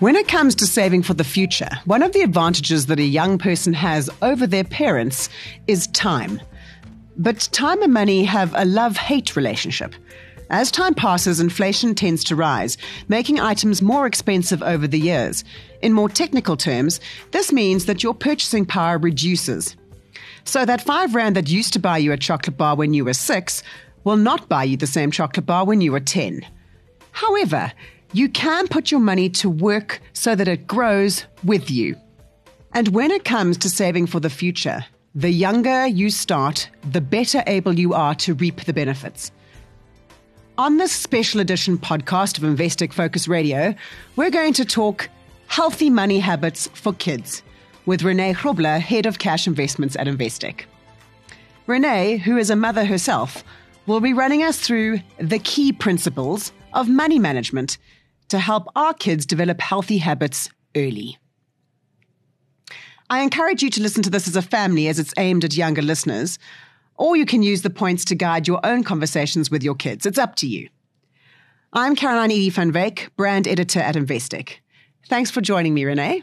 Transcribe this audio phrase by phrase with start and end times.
[0.00, 3.36] When it comes to saving for the future, one of the advantages that a young
[3.36, 5.28] person has over their parents
[5.66, 6.40] is time.
[7.18, 9.94] But time and money have a love hate relationship.
[10.48, 15.44] As time passes, inflation tends to rise, making items more expensive over the years.
[15.82, 16.98] In more technical terms,
[17.32, 19.76] this means that your purchasing power reduces.
[20.44, 23.12] So that five rand that used to buy you a chocolate bar when you were
[23.12, 23.62] six
[24.04, 26.46] will not buy you the same chocolate bar when you were 10.
[27.12, 27.70] However,
[28.12, 31.96] you can put your money to work so that it grows with you.
[32.74, 37.42] And when it comes to saving for the future, the younger you start, the better
[37.46, 39.32] able you are to reap the benefits.
[40.58, 43.74] On this special edition podcast of Investec Focus Radio,
[44.16, 45.08] we're going to talk
[45.46, 47.42] healthy money habits for kids
[47.86, 50.62] with René Grobler, Head of Cash Investments at Investec.
[51.66, 53.42] René, who is a mother herself,
[53.86, 57.78] will be running us through the key principles of money management
[58.30, 61.18] to help our kids develop healthy habits early.
[63.08, 65.82] I encourage you to listen to this as a family as it's aimed at younger
[65.82, 66.38] listeners,
[66.96, 70.06] or you can use the points to guide your own conversations with your kids.
[70.06, 70.68] It's up to you.
[71.72, 74.58] I'm Caroline Edie van Wyk, brand editor at Investec.
[75.08, 76.22] Thanks for joining me, René.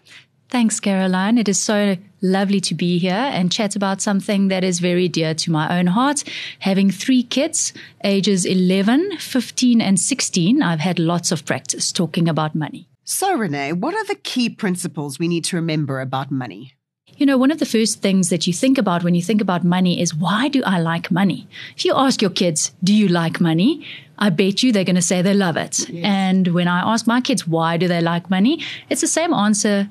[0.49, 1.37] Thanks, Caroline.
[1.37, 5.33] It is so lovely to be here and chat about something that is very dear
[5.33, 6.23] to my own heart.
[6.59, 7.73] Having three kids,
[8.03, 12.87] ages 11, 15, and 16, I've had lots of practice talking about money.
[13.03, 16.73] So, René, what are the key principles we need to remember about money?
[17.17, 19.63] You know, one of the first things that you think about when you think about
[19.63, 21.47] money is why do I like money?
[21.75, 23.85] If you ask your kids, do you like money?
[24.19, 25.89] I bet you they're going to say they love it.
[25.89, 26.05] Yes.
[26.05, 28.61] And when I ask my kids, why do they like money?
[28.89, 29.89] It's the same answer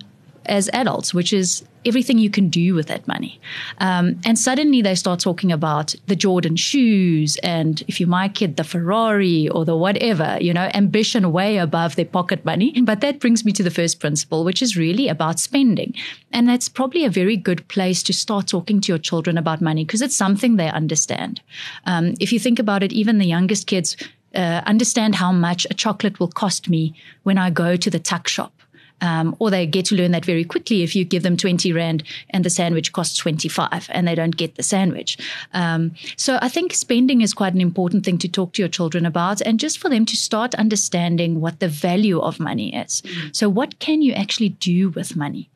[0.48, 3.40] as adults, which is everything you can do with that money.
[3.78, 8.56] Um, and suddenly they start talking about the Jordan shoes and if you're my kid,
[8.56, 12.80] the Ferrari or the whatever, you know, ambition way above their pocket money.
[12.80, 15.94] But that brings me to the first principle, which is really about spending.
[16.32, 19.84] And that's probably a very good place to start talking to your children about money
[19.84, 21.40] because it's something they understand.
[21.84, 23.96] Um, if you think about it, even the youngest kids
[24.34, 28.28] uh, understand how much a chocolate will cost me when I go to the tuck
[28.28, 28.55] shop
[29.00, 32.02] um, or they get to learn that very quickly if you give them 20 Rand
[32.30, 35.18] and the sandwich costs 25 and they don't get the sandwich.
[35.52, 39.06] Um, so I think spending is quite an important thing to talk to your children
[39.06, 43.02] about and just for them to start understanding what the value of money is.
[43.02, 43.28] Mm-hmm.
[43.32, 45.50] So, what can you actually do with money?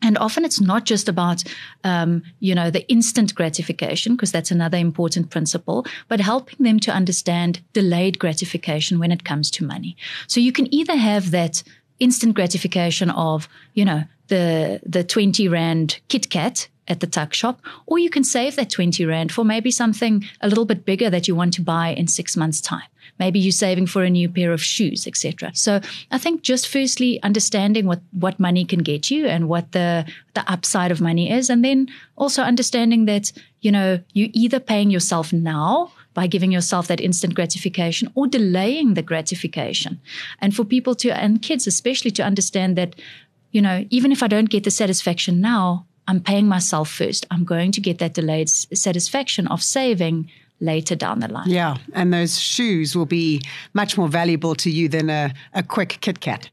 [0.00, 1.42] And often it's not just about,
[1.82, 6.92] um, you know, the instant gratification, because that's another important principle, but helping them to
[6.92, 9.96] understand delayed gratification when it comes to money.
[10.28, 11.64] So you can either have that
[12.00, 17.60] instant gratification of, you know, the, the 20 Rand Kit Kat at the tuck shop,
[17.86, 21.28] or you can save that 20 Rand for maybe something a little bit bigger that
[21.28, 22.88] you want to buy in six months' time.
[23.18, 25.50] Maybe you're saving for a new pair of shoes, etc.
[25.54, 30.06] So I think just firstly understanding what, what money can get you and what the,
[30.34, 31.50] the upside of money is.
[31.50, 36.88] And then also understanding that, you know, you're either paying yourself now by giving yourself
[36.88, 40.00] that instant gratification or delaying the gratification.
[40.40, 42.96] And for people to, and kids especially, to understand that,
[43.52, 47.26] you know, even if I don't get the satisfaction now, I'm paying myself first.
[47.30, 50.30] I'm going to get that delayed satisfaction of saving
[50.60, 51.48] later down the line.
[51.48, 51.76] Yeah.
[51.92, 53.42] And those shoes will be
[53.74, 56.50] much more valuable to you than a, a quick Kit Kat.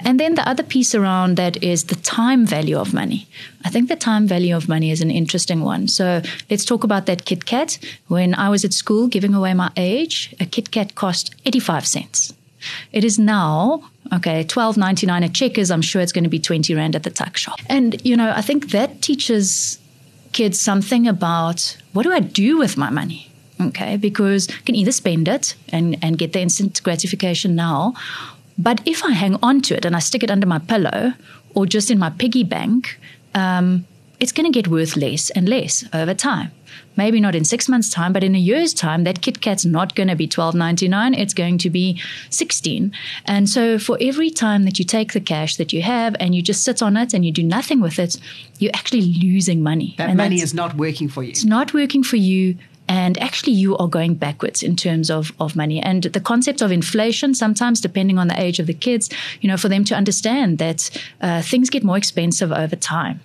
[0.00, 3.26] And then the other piece around that is the time value of money.
[3.64, 5.88] I think the time value of money is an interesting one.
[5.88, 7.78] So let's talk about that Kit Kat.
[8.08, 12.34] When I was at school, giving away my age, a Kit Kat cost 85 cents.
[12.92, 15.70] It is now, okay, twelve ninety nine at Checkers.
[15.70, 17.58] I'm sure it's going to be 20 Rand at the tuck shop.
[17.68, 19.78] And, you know, I think that teaches
[20.32, 23.30] kids something about what do I do with my money?
[23.60, 27.94] Okay, because I can either spend it and, and get the instant gratification now,
[28.58, 31.14] but if I hang on to it and I stick it under my pillow
[31.54, 32.98] or just in my piggy bank,
[33.34, 33.86] um,
[34.20, 36.50] it's going to get worth less and less over time.
[36.96, 39.94] Maybe not in six months' time, but in a year's time, that Kit Kat's not
[39.94, 41.12] going to be twelve ninety nine.
[41.14, 42.92] It's going to be sixteen.
[43.26, 46.42] And so, for every time that you take the cash that you have and you
[46.42, 48.16] just sit on it and you do nothing with it,
[48.58, 49.94] you're actually losing money.
[49.98, 51.30] That and money is not working for you.
[51.30, 52.56] It's not working for you
[52.88, 56.70] and actually you are going backwards in terms of, of money and the concept of
[56.70, 59.10] inflation sometimes depending on the age of the kids
[59.40, 60.90] you know for them to understand that
[61.20, 63.20] uh, things get more expensive over time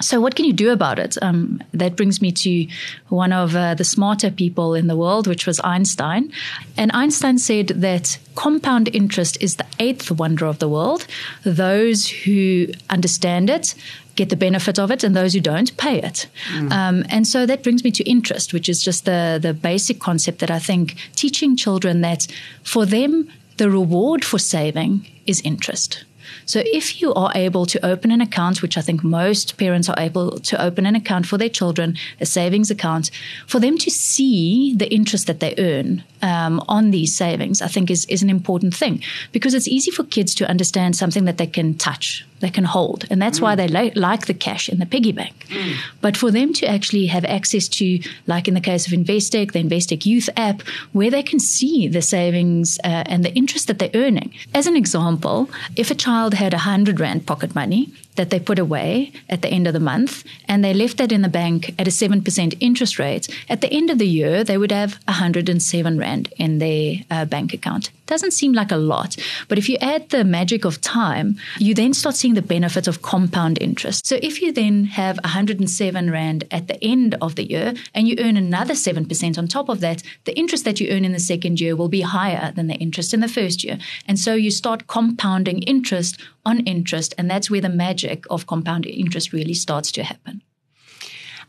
[0.00, 1.18] so, what can you do about it?
[1.20, 2.66] Um, that brings me to
[3.08, 6.32] one of uh, the smarter people in the world, which was Einstein.
[6.76, 11.06] And Einstein said that compound interest is the eighth wonder of the world.
[11.44, 13.74] Those who understand it
[14.20, 16.28] get the benefit of it, and those who don't pay it.
[16.54, 16.72] Mm.
[16.80, 20.38] Um, and so that brings me to interest, which is just the the basic concept
[20.38, 20.84] that I think
[21.22, 22.26] teaching children that
[22.62, 23.12] for them
[23.56, 24.92] the reward for saving
[25.26, 26.04] is interest.
[26.46, 29.98] So if you are able to open an account, which I think most parents are
[29.98, 33.10] able to open an account for their children, a savings account,
[33.46, 37.90] for them to see the interest that they earn um, on these savings, I think
[37.90, 39.02] is, is an important thing
[39.32, 43.06] because it's easy for kids to understand something that they can touch, they can hold.
[43.10, 43.42] And that's mm.
[43.42, 45.46] why they li- like the cash in the piggy bank.
[45.48, 45.76] Mm.
[46.00, 49.62] But for them to actually have access to, like in the case of Investec, the
[49.62, 53.90] Investec Youth app, where they can see the savings uh, and the interest that they're
[53.94, 54.32] earning.
[54.54, 59.12] As an example, if a child had 100 Rand pocket money, that they put away
[59.28, 61.90] at the end of the month and they left that in the bank at a
[61.90, 66.58] 7% interest rate, at the end of the year, they would have 107 Rand in
[66.58, 67.90] their uh, bank account.
[68.06, 69.16] Doesn't seem like a lot,
[69.46, 73.02] but if you add the magic of time, you then start seeing the benefit of
[73.02, 74.04] compound interest.
[74.04, 78.16] So if you then have 107 Rand at the end of the year and you
[78.18, 81.60] earn another 7% on top of that, the interest that you earn in the second
[81.60, 83.78] year will be higher than the interest in the first year.
[84.08, 87.99] And so you start compounding interest on interest, and that's where the magic
[88.30, 90.42] of compound interest really starts to happen.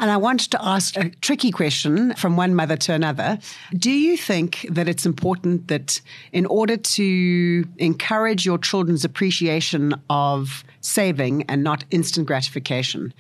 [0.02, 3.38] And I want to ask a tricky question from one mother to another.
[3.76, 6.02] Do you think that it's important that
[6.32, 13.14] in order to encourage your children's appreciation of saving and not instant gratification,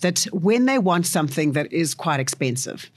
[0.00, 2.90] that when they want something that is quite expensive,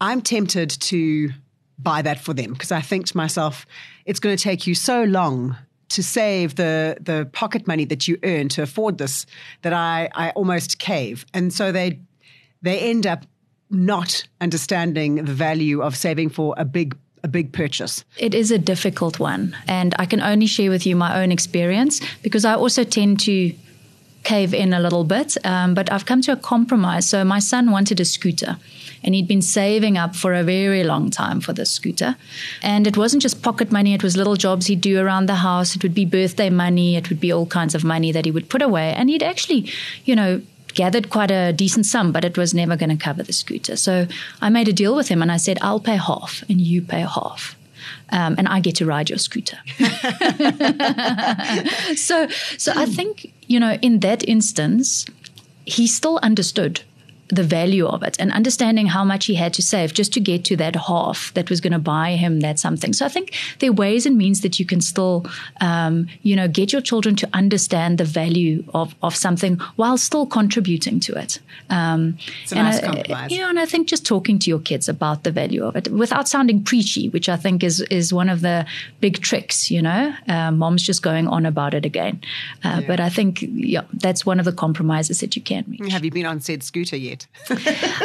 [0.00, 1.30] I'm tempted to
[1.78, 3.64] buy that for them because I think to myself,
[4.06, 5.56] it's going to take you so long
[5.92, 9.26] to save the the pocket money that you earn to afford this
[9.62, 11.24] that I I almost cave.
[11.32, 12.00] And so they
[12.62, 13.26] they end up
[13.70, 18.04] not understanding the value of saving for a big a big purchase?
[18.18, 19.56] It is a difficult one.
[19.68, 23.54] And I can only share with you my own experience because I also tend to
[24.24, 25.36] cave in a little bit.
[25.44, 27.08] Um, but I've come to a compromise.
[27.08, 28.56] So my son wanted a scooter
[29.02, 32.16] and he'd been saving up for a very long time for this scooter.
[32.62, 35.74] And it wasn't just pocket money, it was little jobs he'd do around the house.
[35.74, 38.48] It would be birthday money, it would be all kinds of money that he would
[38.48, 38.94] put away.
[38.94, 39.70] And he'd actually,
[40.04, 40.40] you know,
[40.74, 43.76] gathered quite a decent sum, but it was never going to cover the scooter.
[43.76, 44.06] So
[44.40, 47.00] I made a deal with him and I said, I'll pay half and you pay
[47.00, 47.56] half.
[48.10, 49.58] Um, and I get to ride your scooter.
[51.96, 55.06] so, so I think you know, in that instance,
[55.64, 56.82] he still understood
[57.32, 60.44] the value of it and understanding how much he had to save just to get
[60.44, 62.92] to that half that was going to buy him that something.
[62.92, 65.24] So I think there are ways and means that you can still,
[65.62, 70.26] um, you know, get your children to understand the value of, of something while still
[70.26, 71.40] contributing to it.
[71.70, 73.32] Um, it's a nice I, compromise.
[73.32, 76.28] Yeah, and I think just talking to your kids about the value of it without
[76.28, 78.66] sounding preachy, which I think is is one of the
[79.00, 79.70] big tricks.
[79.70, 82.20] You know, uh, mom's just going on about it again.
[82.62, 82.86] Uh, yeah.
[82.86, 85.90] But I think yeah, that's one of the compromises that you can reach.
[85.92, 87.21] Have you been on said scooter yet?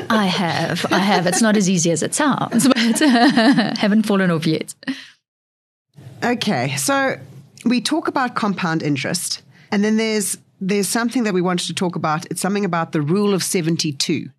[0.10, 0.86] I have.
[0.92, 1.28] I have.
[1.28, 4.74] It's not as easy as it sounds, but uh, haven't fallen off yet.
[6.24, 6.76] Okay.
[6.78, 7.18] So
[7.66, 9.42] we talk about compound interest,
[9.72, 12.26] and then there's there's something that we wanted to talk about.
[12.28, 14.30] It's something about the rule of 72.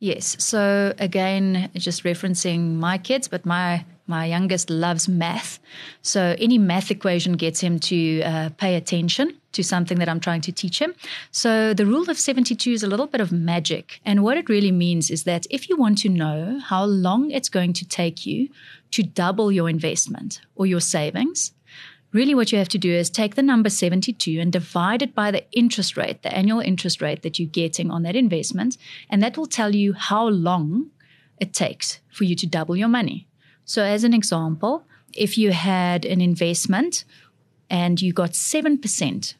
[0.00, 0.36] Yes.
[0.42, 5.60] So again, just referencing my kids, but my my youngest loves math.
[6.02, 10.40] So any math equation gets him to uh, pay attention to something that I'm trying
[10.42, 10.94] to teach him.
[11.30, 14.00] So the rule of 72 is a little bit of magic.
[14.04, 17.48] And what it really means is that if you want to know how long it's
[17.48, 18.48] going to take you
[18.92, 21.52] to double your investment or your savings,
[22.12, 25.30] really what you have to do is take the number 72 and divide it by
[25.30, 28.76] the interest rate, the annual interest rate that you're getting on that investment.
[29.08, 30.90] And that will tell you how long
[31.40, 33.26] it takes for you to double your money.
[33.64, 37.04] So, as an example, if you had an investment
[37.70, 39.34] and you got 7%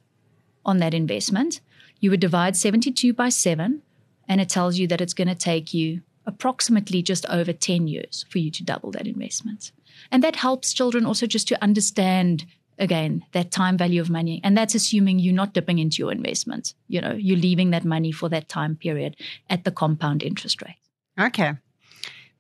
[0.65, 1.61] on that investment,
[2.01, 3.83] you would divide 72 by 7,
[4.29, 8.25] and it tells you that it's going to take you approximately just over 10 years
[8.29, 9.73] for you to double that investment.
[10.11, 12.47] And that helps children also just to understand
[12.79, 16.75] again that time value of money and that's assuming you're not dipping into your investment.
[16.89, 19.17] You know you're leaving that money for that time period
[19.51, 20.77] at the compound interest rate.
[21.21, 21.53] Okay.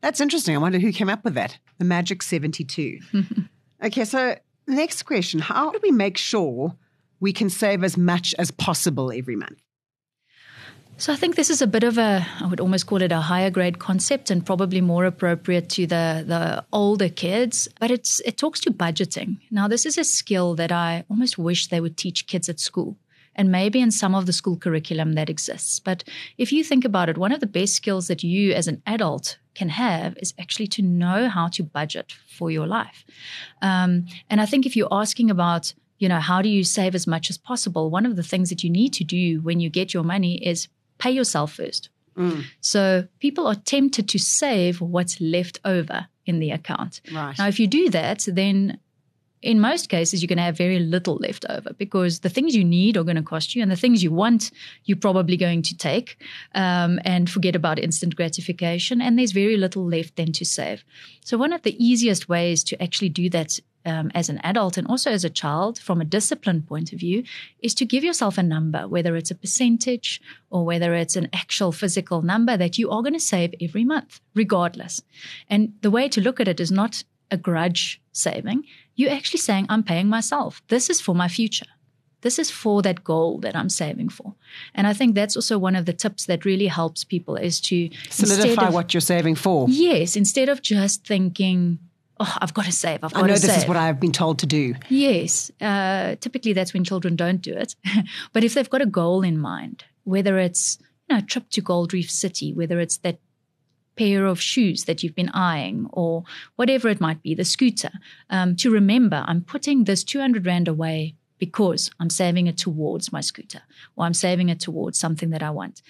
[0.00, 0.54] That's interesting.
[0.54, 1.58] I wonder who came up with that.
[1.78, 2.98] The magic 72
[3.84, 4.36] okay so
[4.66, 5.40] next question.
[5.40, 6.76] How do we make sure
[7.22, 9.62] we can save as much as possible every month?
[10.98, 13.20] So I think this is a bit of a I would almost call it a
[13.20, 18.36] higher grade concept and probably more appropriate to the the older kids, but it's it
[18.36, 19.38] talks to budgeting.
[19.50, 22.98] Now this is a skill that I almost wish they would teach kids at school
[23.34, 25.80] and maybe in some of the school curriculum that exists.
[25.80, 26.04] But
[26.36, 29.38] if you think about it, one of the best skills that you as an adult
[29.54, 33.04] can have is actually to know how to budget for your life.
[33.60, 37.06] Um, and I think if you're asking about you know, how do you save as
[37.06, 37.88] much as possible?
[37.88, 40.66] One of the things that you need to do when you get your money is
[40.98, 41.90] pay yourself first.
[42.16, 42.42] Mm.
[42.60, 47.02] So people are tempted to save what's left over in the account.
[47.14, 47.38] Right.
[47.38, 48.80] Now, if you do that, then
[49.42, 52.64] in most cases, you're going to have very little left over because the things you
[52.64, 54.50] need are going to cost you, and the things you want,
[54.84, 56.16] you're probably going to take
[56.56, 59.00] um, and forget about instant gratification.
[59.00, 60.84] And there's very little left then to save.
[61.24, 64.86] So, one of the easiest ways to actually do that um, as an adult and
[64.86, 67.24] also as a child, from a discipline point of view,
[67.60, 70.20] is to give yourself a number, whether it's a percentage
[70.50, 74.20] or whether it's an actual physical number that you are going to save every month,
[74.34, 75.02] regardless.
[75.48, 79.66] And the way to look at it is not a grudge saving, you're actually saying,
[79.68, 80.62] I'm paying myself.
[80.68, 81.66] This is for my future.
[82.20, 84.34] This is for that goal that I'm saving for.
[84.74, 87.90] And I think that's also one of the tips that really helps people is to
[88.10, 89.66] solidify of, what you're saving for.
[89.68, 91.80] Yes, instead of just thinking,
[92.22, 93.02] oh, I've got to save.
[93.02, 93.58] I've got I know this save.
[93.58, 94.74] is what I've been told to do.
[94.88, 95.50] Yes.
[95.60, 97.74] Uh, typically, that's when children don't do it.
[98.32, 101.60] but if they've got a goal in mind, whether it's you know, a trip to
[101.60, 103.18] Gold Reef City, whether it's that
[103.96, 106.24] pair of shoes that you've been eyeing or
[106.56, 107.90] whatever it might be, the scooter,
[108.30, 113.20] um, to remember I'm putting this 200 Rand away because I'm saving it towards my
[113.20, 113.62] scooter
[113.96, 115.82] or I'm saving it towards something that I want.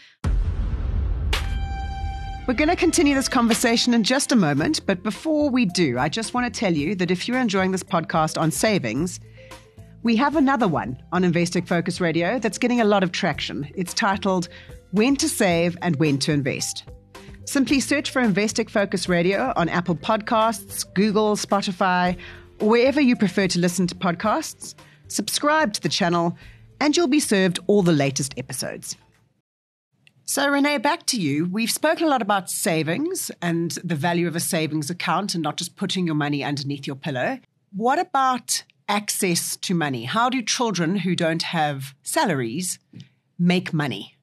[2.48, 6.08] We're going to continue this conversation in just a moment, but before we do, I
[6.08, 9.20] just want to tell you that if you're enjoying this podcast on savings,
[10.02, 13.70] we have another one on Investec Focus Radio that's getting a lot of traction.
[13.76, 14.48] It's titled
[14.90, 16.82] When to Save and When to Invest.
[17.44, 22.16] Simply search for Investec Focus Radio on Apple Podcasts, Google, Spotify,
[22.58, 24.74] or wherever you prefer to listen to podcasts.
[25.06, 26.36] Subscribe to the channel,
[26.80, 28.96] and you'll be served all the latest episodes.
[30.24, 31.46] So, René, back to you.
[31.46, 35.56] We've spoken a lot about savings and the value of a savings account and not
[35.56, 37.38] just putting your money underneath your pillow.
[37.74, 40.04] What about access to money?
[40.04, 42.78] How do children who don't have salaries
[43.38, 44.16] make money?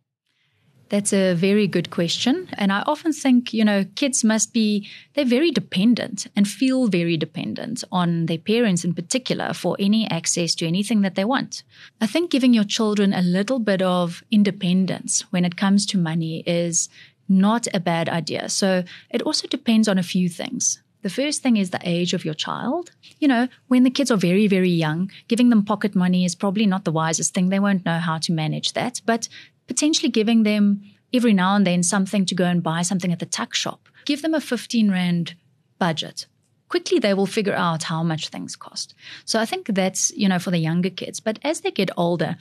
[0.90, 2.50] That's a very good question.
[2.54, 7.16] And I often think, you know, kids must be, they're very dependent and feel very
[7.16, 11.64] dependent on their parents in particular for any access to anything that they want.
[12.02, 16.44] I think giving your children a little bit of independence when it comes to money
[16.48, 16.90] is
[17.28, 18.50] not a bad idea.
[18.50, 20.82] So it also depends on a few things.
[21.02, 22.92] The first thing is the age of your child.
[23.20, 26.66] You know, when the kids are very, very young, giving them pocket money is probably
[26.66, 27.50] not the wisest thing.
[27.50, 29.02] They won't know how to manage that.
[29.06, 29.30] But
[29.70, 30.82] potentially giving them
[31.14, 33.88] every now and then something to go and buy something at the tuck shop.
[34.04, 35.36] Give them a 15 Rand
[35.78, 36.26] budget.
[36.70, 38.96] Quickly, they will figure out how much things cost.
[39.26, 41.20] So I think that's, you know, for the younger kids.
[41.20, 42.36] But as they get older,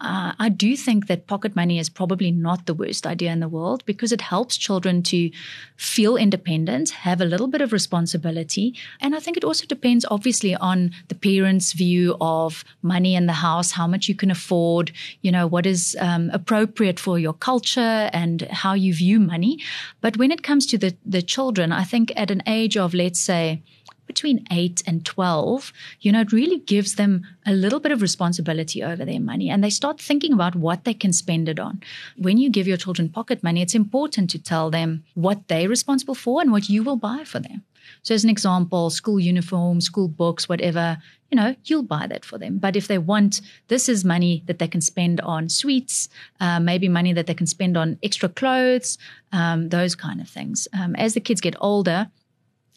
[0.00, 3.48] uh, I do think that pocket money is probably not the worst idea in the
[3.48, 5.30] world because it helps children to
[5.76, 8.74] feel independent, have a little bit of responsibility.
[9.00, 13.32] And I think it also depends, obviously, on the parents' view of money in the
[13.32, 18.10] house, how much you can afford, you know, what is um, appropriate for your culture
[18.12, 19.58] and how you view money.
[20.02, 23.20] But when it comes to the, the children, I think at an age of, let's
[23.20, 23.62] say,
[24.06, 28.82] between 8 and 12, you know, it really gives them a little bit of responsibility
[28.82, 31.80] over their money and they start thinking about what they can spend it on.
[32.16, 36.14] When you give your children pocket money, it's important to tell them what they're responsible
[36.14, 37.64] for and what you will buy for them.
[38.02, 40.98] So, as an example, school uniform, school books, whatever,
[41.30, 42.58] you know, you'll buy that for them.
[42.58, 46.08] But if they want, this is money that they can spend on sweets,
[46.40, 48.98] uh, maybe money that they can spend on extra clothes,
[49.32, 50.68] um, those kind of things.
[50.72, 52.08] Um, as the kids get older,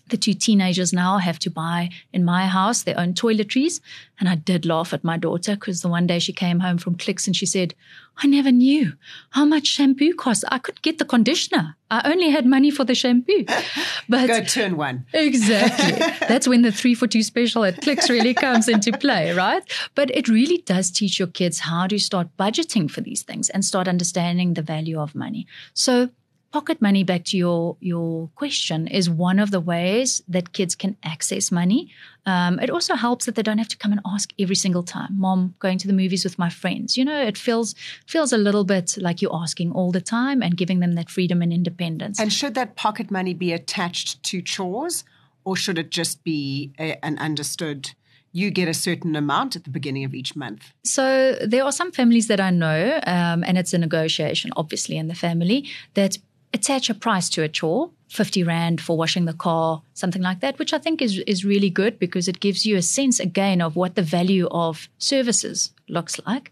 [0.10, 3.80] the two teenagers now have to buy in my house their own toiletries.
[4.20, 6.96] And I did laugh at my daughter because the one day she came home from
[6.96, 7.74] Clicks and she said,
[8.22, 8.94] I never knew
[9.30, 10.44] how much shampoo costs.
[10.50, 11.78] I could get the conditioner.
[11.89, 13.46] I only had money for the shampoo.
[14.10, 15.06] But go turn one.
[15.13, 15.94] Exactly.
[16.28, 19.63] That's when the three for two special at Clicks really comes into play, right?
[19.96, 23.63] But it really does teach your kids how to start budgeting for these things and
[23.63, 25.48] start understanding the value of money.
[25.74, 26.10] So
[26.51, 30.98] pocket money back to your your question is one of the ways that kids can
[31.03, 31.91] access money.
[32.25, 35.18] Um, it also helps that they don't have to come and ask every single time.
[35.18, 36.98] Mom going to the movies with my friends.
[36.98, 37.75] You know it feels
[38.08, 41.41] feels a little bit like you're asking all the time and giving them that freedom
[41.41, 42.20] and independence.
[42.20, 45.03] And should that pocket money be attached to chores
[45.44, 47.91] or should it just be a, an understood
[48.32, 50.72] you get a certain amount at the beginning of each month.
[50.84, 55.08] So there are some families that I know, um, and it's a negotiation, obviously, in
[55.08, 56.18] the family that
[56.53, 60.58] attach a price to a chore 50 rand for washing the car something like that
[60.58, 63.75] which i think is is really good because it gives you a sense again of
[63.75, 66.51] what the value of services looks like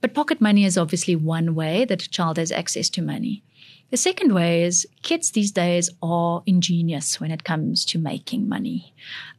[0.00, 3.42] but pocket money is obviously one way that a child has access to money
[3.90, 8.92] the second way is kids these days are ingenious when it comes to making money.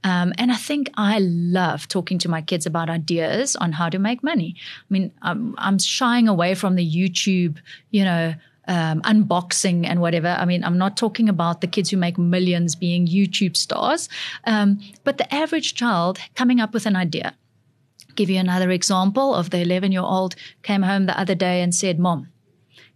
[0.04, 4.00] Um, and I think I love talking to my kids about ideas on how to
[4.00, 4.56] make money.
[4.58, 7.58] I mean, I'm, I'm shying away from the YouTube,
[7.92, 8.34] you know,
[8.70, 10.38] um, unboxing and whatever.
[10.40, 14.08] I mean, I'm not talking about the kids who make millions being YouTube stars,
[14.46, 17.36] um, but the average child coming up with an idea.
[18.16, 21.74] Give you another example of the 11 year old came home the other day and
[21.74, 22.30] said, Mom,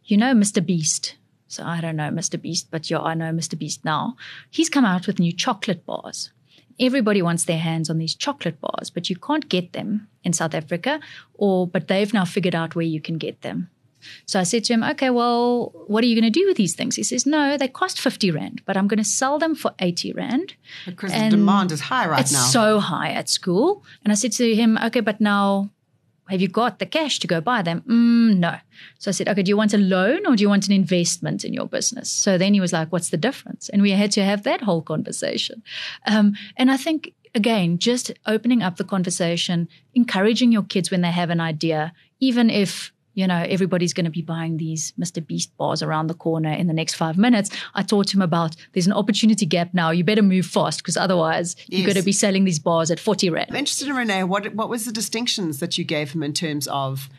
[0.06, 0.64] you know Mr.
[0.64, 1.16] Beast.
[1.48, 2.40] So I don't know Mr.
[2.40, 3.58] Beast, but yeah, I know Mr.
[3.58, 4.16] Beast now.
[4.52, 6.32] He's come out with new chocolate bars.
[6.80, 10.56] Everybody wants their hands on these chocolate bars, but you can't get them in South
[10.56, 11.00] Africa,
[11.36, 13.70] or but they've now figured out where you can get them.
[14.26, 16.76] So I said to him, okay, well, what are you going to do with these
[16.76, 16.96] things?
[16.96, 20.14] He says, no, they cost 50 Rand, but I'm going to sell them for 80
[20.14, 20.56] Rand.
[20.86, 22.44] Because the demand is high right it's now.
[22.44, 23.84] It's so high at school.
[24.04, 25.70] And I said to him, okay, but now
[26.30, 27.82] have you got the cash to go buy them?
[27.82, 28.56] Mm, no.
[28.98, 31.44] So I said, okay, do you want a loan or do you want an investment
[31.44, 32.10] in your business?
[32.10, 33.68] So then he was like, what's the difference?
[33.70, 35.64] And we had to have that whole conversation.
[36.08, 41.12] Um, and I think, again, just opening up the conversation, encouraging your kids when they
[41.12, 45.26] have an idea, even if you know, everybody's going to be buying these Mr.
[45.26, 47.50] Beast bars around the corner in the next five minutes.
[47.76, 49.92] I taught him about there's an opportunity gap now.
[49.92, 51.68] You better move fast because otherwise yes.
[51.70, 53.48] you're going to be selling these bars at 40 Rand.
[53.50, 56.68] I'm interested in René, what, what was the distinctions that you gave him in terms
[56.68, 57.10] of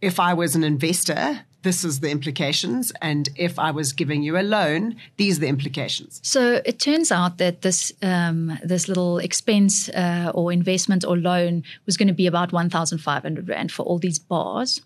[0.00, 2.92] if I was an investor, this is the implications.
[3.02, 6.18] And if I was giving you a loan, these are the implications.
[6.22, 11.52] So it turns out that this um, this little expense uh, or investment or loan
[11.86, 14.80] was going to be about 1,500 Rand for all these bars.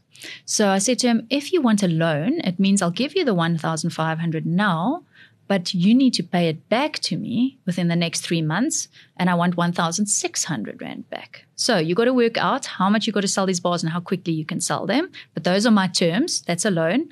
[0.45, 3.25] So I said to him, if you want a loan, it means I'll give you
[3.25, 5.03] the 1,500 now,
[5.49, 9.29] but you need to pay it back to me within the next three months, and
[9.29, 11.45] I want 1,600 Rand back.
[11.57, 13.93] So you got to work out how much you got to sell these bars and
[13.93, 15.11] how quickly you can sell them.
[15.35, 16.43] But those are my terms.
[16.43, 17.09] That's a loan.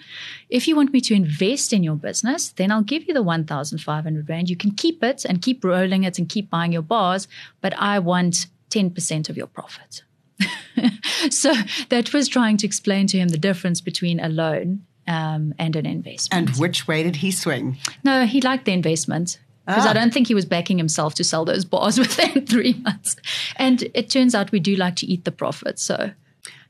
[0.48, 4.28] If you want me to invest in your business, then I'll give you the 1,500
[4.28, 4.50] Rand.
[4.50, 7.28] You can keep it and keep rolling it and keep buying your bars,
[7.60, 10.02] but I want 10% of your profit.
[11.30, 11.52] so
[11.90, 15.86] that was trying to explain to him the difference between a loan um, and an
[15.86, 16.50] investment.
[16.50, 17.76] And which way did he swing?
[18.04, 19.90] No, he liked the investment because ah.
[19.90, 23.16] I don't think he was backing himself to sell those bars within three months.
[23.56, 25.78] And it turns out we do like to eat the profit.
[25.78, 26.12] So.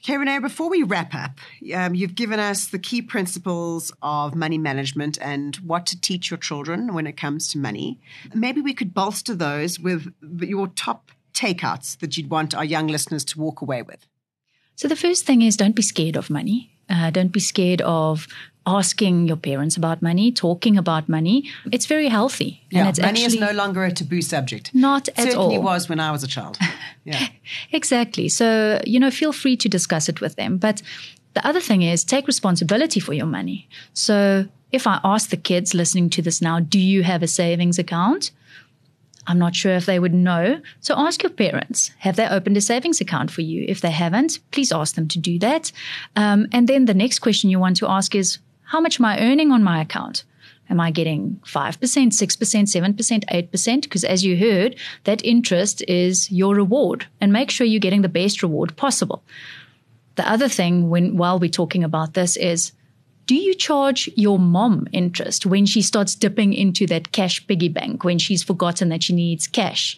[0.02, 1.38] Okay, René, before we wrap up,
[1.74, 6.38] um, you've given us the key principles of money management and what to teach your
[6.38, 8.00] children when it comes to money.
[8.34, 10.10] Maybe we could bolster those with
[10.40, 14.06] your top takeouts that you'd want our young listeners to walk away with?
[14.74, 16.70] So, the first thing is don't be scared of money.
[16.90, 18.26] Uh, don't be scared of
[18.66, 21.48] asking your parents about money, talking about money.
[21.72, 22.62] It's very healthy.
[22.70, 24.74] Yeah, and money is no longer a taboo subject.
[24.74, 25.42] Not at Certainly all.
[25.50, 26.58] Certainly was when I was a child.
[27.02, 27.28] Yeah.
[27.72, 28.28] exactly.
[28.28, 30.58] So, you know, feel free to discuss it with them.
[30.58, 30.82] But
[31.32, 33.68] the other thing is take responsibility for your money.
[33.94, 37.78] So, if I ask the kids listening to this now, do you have a savings
[37.78, 38.32] account?
[39.26, 40.60] I'm not sure if they would know.
[40.80, 43.64] So ask your parents have they opened a savings account for you?
[43.68, 45.72] If they haven't, please ask them to do that.
[46.16, 49.20] Um, and then the next question you want to ask is how much am I
[49.20, 50.24] earning on my account?
[50.70, 53.82] Am I getting 5%, 6%, 7%, 8%?
[53.82, 58.08] Because as you heard, that interest is your reward and make sure you're getting the
[58.08, 59.24] best reward possible.
[60.14, 62.72] The other thing when while we're talking about this is
[63.30, 68.02] do you charge your mom interest when she starts dipping into that cash piggy bank
[68.02, 69.96] when she's forgotten that she needs cash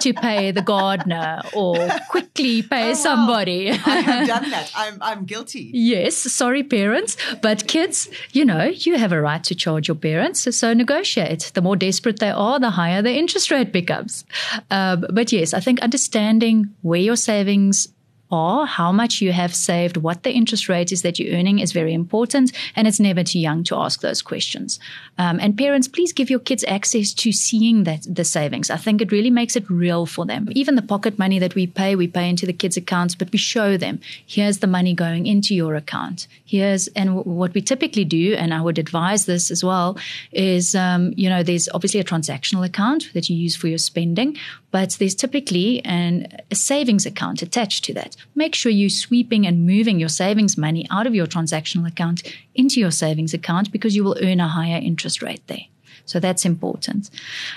[0.00, 3.70] to pay the gardener or quickly pay oh, somebody?
[3.70, 3.78] Wow.
[3.86, 4.70] I have done that.
[4.76, 5.70] I'm, I'm guilty.
[5.72, 7.16] Yes, sorry, parents.
[7.40, 10.46] But kids, you know, you have a right to charge your parents.
[10.54, 11.52] So negotiate.
[11.54, 14.26] The more desperate they are, the higher the interest rate becomes.
[14.70, 17.88] Um, but yes, I think understanding where your savings
[18.30, 21.72] are, how much you have saved, what the interest rate is that you're earning is
[21.72, 22.52] very important.
[22.74, 24.80] And it's never too young to ask those questions.
[25.18, 28.70] Um, and parents, please give your kids access to seeing that the savings.
[28.70, 30.48] I think it really makes it real for them.
[30.52, 33.38] Even the pocket money that we pay, we pay into the kids' accounts, but we
[33.38, 36.26] show them here's the money going into your account.
[36.44, 39.96] Here's, and w- what we typically do, and I would advise this as well,
[40.32, 44.36] is, um, you know, there's obviously a transactional account that you use for your spending,
[44.74, 48.16] but there's typically an, a savings account attached to that.
[48.34, 52.24] Make sure you're sweeping and moving your savings money out of your transactional account
[52.56, 55.66] into your savings account because you will earn a higher interest rate there.
[56.06, 57.08] So that's important.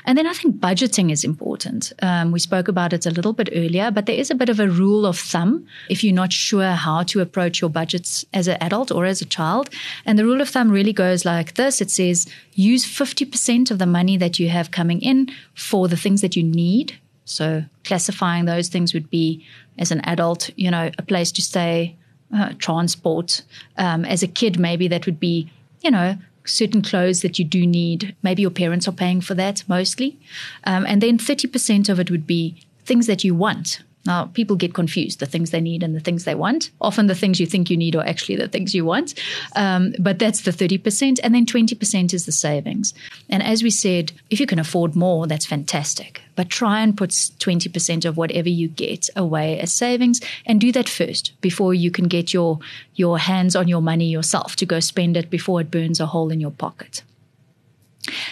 [0.06, 1.92] And then I think budgeting is important.
[2.04, 4.60] Um, we spoke about it a little bit earlier, but there is a bit of
[4.60, 8.58] a rule of thumb if you're not sure how to approach your budgets as an
[8.62, 9.72] adult or as a child.
[10.06, 13.88] And the rule of thumb really goes like this it says use 50% of the
[13.88, 16.94] money that you have coming in for the things that you need
[17.28, 19.46] so classifying those things would be
[19.78, 21.96] as an adult, you know, a place to stay,
[22.34, 23.44] uh, transport.
[23.78, 27.68] Um, as a kid, maybe that would be, you know, certain clothes that you do
[27.68, 28.16] need.
[28.24, 30.18] Maybe your parents are paying for that mostly.
[30.64, 33.82] Um, and then 30% of it would be things that you want.
[34.08, 36.72] Now, people get confused the things they need and the things they want.
[36.80, 39.14] Often, the things you think you need are actually the things you want.
[39.56, 41.20] Um, but that's the 30%.
[41.22, 42.94] And then 20% is the savings.
[43.30, 46.22] And as we said, if you can afford more, that's fantastic.
[46.36, 50.88] But try and put 20% of whatever you get away as savings and do that
[50.88, 52.60] first before you can get your,
[52.96, 56.32] your hands on your money yourself to go spend it before it burns a hole
[56.32, 57.04] in your pocket.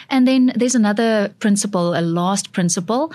[0.09, 3.11] And then there's another principle, a last principle.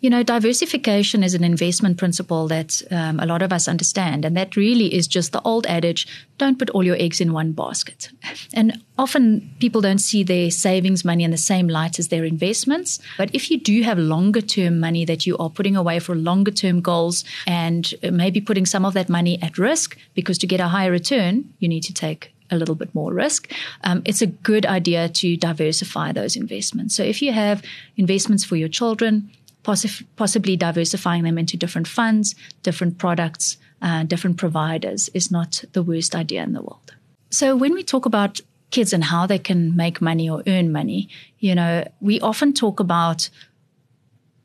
[0.00, 4.24] You know, diversification is an investment principle that um, a lot of us understand.
[4.24, 6.06] And that really is just the old adage
[6.38, 8.10] don't put all your eggs in one basket.
[8.54, 13.00] And often people don't see their savings money in the same light as their investments.
[13.16, 16.50] But if you do have longer term money that you are putting away for longer
[16.50, 20.68] term goals and maybe putting some of that money at risk, because to get a
[20.68, 23.52] higher return, you need to take a little bit more risk,
[23.84, 26.94] um, it's a good idea to diversify those investments.
[26.94, 27.62] So if you have
[27.96, 29.30] investments for your children,
[29.68, 35.82] possi- possibly diversifying them into different funds, different products, uh, different providers is not the
[35.82, 36.94] worst idea in the world.
[37.30, 41.08] So when we talk about kids and how they can make money or earn money,
[41.38, 43.30] you know, we often talk about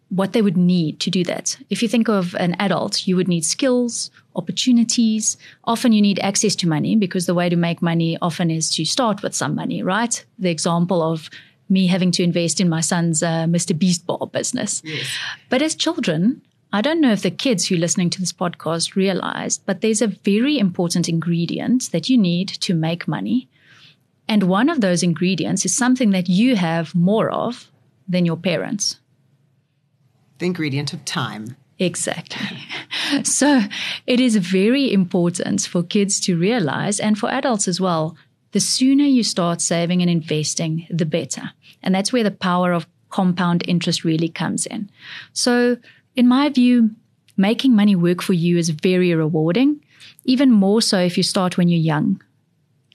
[0.09, 1.57] what they would need to do that.
[1.69, 5.37] If you think of an adult, you would need skills, opportunities.
[5.63, 8.85] Often you need access to money because the way to make money often is to
[8.85, 10.23] start with some money, right?
[10.37, 11.29] The example of
[11.73, 13.77] me having to invest in my son's uh, Mr.
[13.77, 14.81] Beast bar business.
[14.85, 15.07] Yes.
[15.49, 18.95] But as children, I don't know if the kids who are listening to this podcast
[18.95, 23.49] realize, but there's a very important ingredient that you need to make money.
[24.27, 27.69] And one of those ingredients is something that you have more of
[28.07, 28.99] than your parents
[30.43, 31.55] the ingredient of time.
[31.79, 32.59] Exactly.
[33.23, 33.61] So
[34.07, 38.15] it is very important for kids to realize, and for adults as well,
[38.53, 41.51] the sooner you start saving and investing, the better.
[41.83, 44.89] And that's where the power of compound interest really comes in.
[45.33, 45.77] So,
[46.15, 46.91] in my view,
[47.37, 49.83] making money work for you is very rewarding,
[50.25, 52.21] even more so if you start when you're young.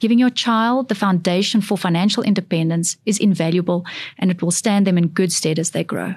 [0.01, 3.85] Giving your child the foundation for financial independence is invaluable
[4.19, 6.15] and it will stand them in good stead as they grow.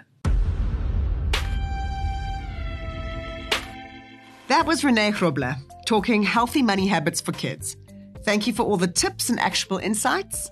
[4.47, 5.55] That was René Grobler
[5.85, 7.75] talking healthy money habits for kids.
[8.23, 10.49] Thank you for all the tips and actionable insights.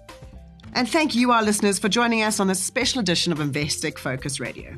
[0.73, 4.39] And thank you, our listeners, for joining us on this special edition of Investec Focus
[4.39, 4.77] Radio.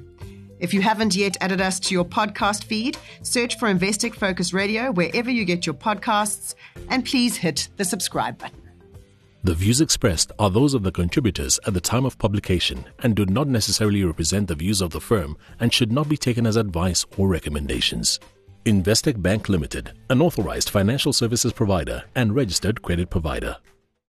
[0.59, 4.91] If you haven't yet added us to your podcast feed, search for Investec Focus Radio
[4.91, 6.53] wherever you get your podcasts,
[6.89, 8.61] and please hit the subscribe button.
[9.43, 13.25] The views expressed are those of the contributors at the time of publication and do
[13.25, 17.07] not necessarily represent the views of the firm and should not be taken as advice
[17.17, 18.19] or recommendations.
[18.65, 23.57] Investec Bank Limited, an authorized financial services provider and registered credit provider.